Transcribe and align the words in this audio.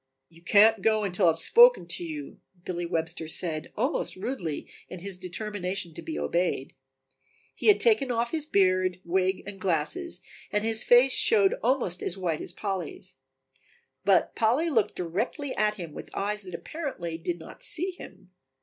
"You 0.29 0.41
can't 0.41 0.81
go 0.81 1.03
until 1.03 1.27
I 1.27 1.29
have 1.29 1.37
spoken 1.37 1.85
to 1.89 2.03
you," 2.03 2.39
Billy 2.65 2.87
Webster 2.87 3.27
said 3.27 3.71
almost 3.77 4.15
rudely 4.15 4.67
in 4.89 4.97
his 4.97 5.15
determination 5.15 5.93
to 5.93 6.01
be 6.01 6.17
obeyed. 6.17 6.73
He 7.53 7.67
had 7.67 7.79
taken 7.79 8.09
off 8.09 8.31
his 8.31 8.47
beard, 8.47 8.99
wig 9.05 9.43
and 9.45 9.61
glasses 9.61 10.21
and 10.51 10.63
his 10.63 10.83
face 10.83 11.13
showed 11.13 11.53
almost 11.61 12.01
as 12.01 12.17
white 12.17 12.41
as 12.41 12.51
Polly's. 12.51 13.15
But 14.03 14.35
Polly 14.35 14.71
looked 14.71 14.95
directly 14.95 15.55
at 15.55 15.75
him 15.75 15.93
with 15.93 16.09
eyes 16.15 16.41
that 16.41 16.55
apparently 16.55 17.19
did 17.19 17.37
not 17.37 17.61
see 17.63 17.91
him. 17.91 18.31